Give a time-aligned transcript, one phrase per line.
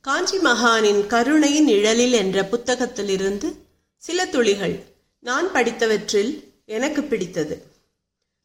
[0.00, 3.48] காஞ்சி மகானின் கருணையின் நிழலில் என்ற புத்தகத்திலிருந்து
[3.96, 4.76] சில துளிகள்
[5.20, 6.30] நான் படித்தவற்றில்
[6.66, 7.66] எனக்கு பிடித்தது.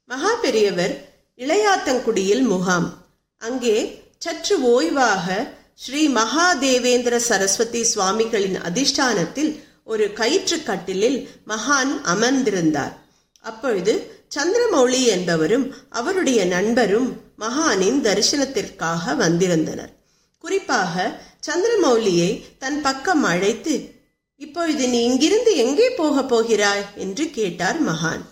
[0.09, 0.93] மகா பெரியவர்
[1.37, 2.89] இளையாத்தங்குடியில் முகாம்.
[3.37, 3.77] அங்கே
[4.17, 12.93] சற்று ஓய்வாக ஸ்ரீ மகாதேவேந்திர சரஸ்வதி சுவாமிகளின் அதிஷ்டானத்தில் ஒரு கயிற்று கட்டிலில் மகான் அமர்ந்திருந்தார்.
[13.39, 13.93] அப்பொழுது
[14.35, 17.09] சந்திரமௌலி என்பவரும் அவருடைய நண்பரும்
[17.39, 19.93] மகானின் தரிசனத்திற்காக வந்திருந்தனர்.
[20.37, 23.93] குறிப்பாக சந்திரமௌலியை தன் பக்கம் அழைத்து
[24.35, 26.85] இப்பொழுது நீ இங்கிருந்து எங்கே போகப் போகிறாய்?
[26.95, 28.23] என்று கேட்டார் மகான்.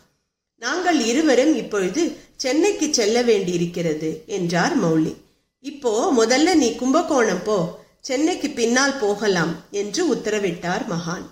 [0.61, 5.13] நாங்கள் இருவரும் இப்பொழுது சென்னைக்கு செல்ல வேண்டியிருக்கிறது என்றார் மௌலி.
[5.59, 7.57] இப்போ முதல்ல நீ கும்பகோணம் போ
[7.99, 11.25] சென்னைக்கு பின்னால் போகலாம் என்று உத்தரவிட்டார் மகான்.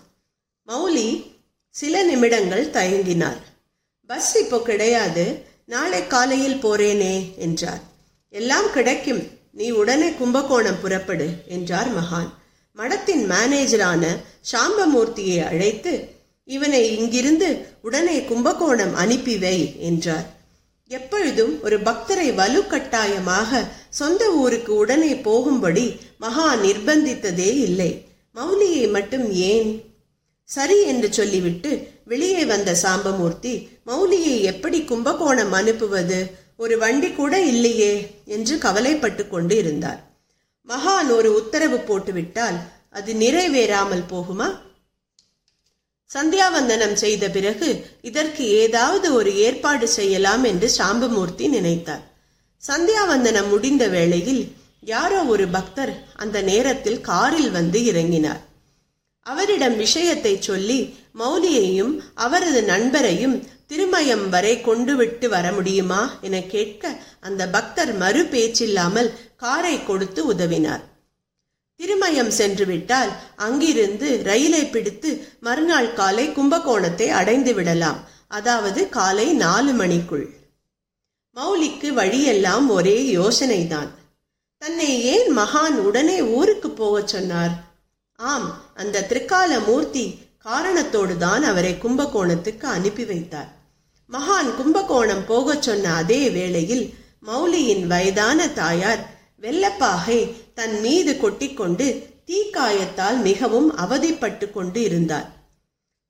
[0.68, 1.34] மௌலி
[1.70, 3.41] சில நிமிடங்கள் தயங்கினார்.
[4.05, 5.26] பஸ் இப்போ கிடையாது
[5.66, 7.84] நாளை காலையில் போறேனே என்றார்.
[8.30, 12.30] எல்லாம் கிடைக்கும் நீ உடனே கும்பகோணம் புறப்படு என்றார் மகான்.
[12.78, 14.04] மடத்தின் மேனேஜரான
[14.52, 16.07] சாம்பமூர்த்தியை அழைத்து
[16.44, 20.27] இவனை இங்கிருந்து உடனே கும்பகோணம் அனுப்பி வை என்றார்.
[20.88, 28.05] எப்பொழுதும் ஒரு பக்தரை வலுக்கட்டாயமாக சொந்த ஊருக்கு உடனே போகும்படி மகா நிர்பந்தித்ததே இல்லை.
[28.35, 29.84] மௌலியை மட்டும் ஏன்?
[30.44, 36.20] சரி என்று சொல்லிவிட்டு வெளியே வந்த சாம்பமூர்த்தி மௌலியை எப்படி கும்பகோணம் அனுப்புவது?
[36.62, 37.93] ஒரு வண்டி கூட இல்லையே
[38.26, 40.01] என்று கவலைப்பட்டு கொண்டு இருந்தார்
[40.70, 42.57] மகான் ஒரு உத்தரவு போட்டுவிட்டால்
[42.90, 44.48] அது நிறைவேறாமல் போகுமா?
[46.12, 47.70] சந்தியாவந்தனம் செய்த பிறகு
[48.01, 52.04] இதற்கு ஏதாவது ஒரு ஏற்பாடு செய்யலாம் என்று சாம்பமூர்த்தி நினைத்தார்.
[52.63, 54.43] சந்தியாவந்தனம் முடிந்த வேளையில்
[54.84, 58.41] யாரோ ஒரு பக்தர் அந்த நேரத்தில் காரில் வந்து இறங்கினார்.
[59.26, 60.79] அவரிடம் விஷயத்தை சொல்லி
[61.20, 63.35] மௌலியையும் அவரது நண்பரையும்
[63.72, 66.14] திருமயம் வரை கொண்டு விட்டு வர முடியுமா?
[66.22, 70.81] என கேட்க அந்த பக்தர் மறு பேச்சில்லாமல் காரை கொடுத்து உதவினார்.
[71.80, 78.09] திருமயம் சென்று விட்டால் அங்கிருந்து ரயிலை பிடித்து மறுநாள் காலை கும்பகோணத்தை அடைந்து விடலாம்.
[78.28, 80.28] அதாவது காலை நாலு மணிக்குள்.
[81.35, 83.90] மௌலிக்கு வழியெல்லாம் ஒரே யோசனைதான்.
[84.57, 87.56] தன்னை ஏன் மகான் உடனே ஊருக்கு போகச் சொன்னார்?
[88.16, 90.06] ஆம் அந்த திரிகால மூர்த்தி
[90.38, 93.59] காரணத்தோடு தான் அவரை கும்பகோணத்துக்கு அனுப்பி வைத்தார்.
[94.11, 96.85] மகான் கும்பகோணம் போகச் சொன்ன அதே வேளையில்
[97.27, 99.01] மௌலியின் வயதான தாயார்
[99.41, 100.19] வெள்ளப்பாகை
[100.53, 101.85] தன் மீது கொட்டிக்கொண்டு
[102.25, 105.27] தீக்காயத்தால் மிகவும் அவதிப்பட்டு கொண்டு இருந்தார்.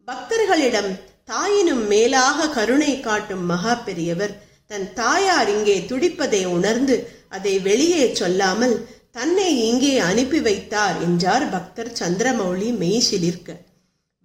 [0.08, 0.92] பக்தர்களிடம்
[1.26, 4.34] தாயினும் மேலாக கருணை காட்டும் மகா பெரியவர்
[4.68, 6.96] தன் தாயார் இங்கே துடிப்பதை உணர்ந்து
[7.30, 8.76] அதை வெளியே சொல்லாமல்
[9.12, 13.50] தன்னை இங்கே அனுப்பி வைத்தார் என்றார் பக்தர் சந்திரமௌலி மெய்சிலிர்க்க.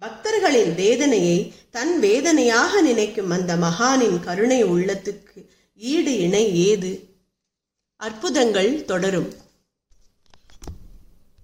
[0.01, 1.37] பக்தர்களின் வேதனையை
[1.77, 7.09] தன் வேதனையாக நினைக்கும் அந்த மகானின் கருணை உள்ளத்துக்கு ஈடு இணை ஏது?
[7.95, 9.33] அற்புதங்கள் தொடரும்.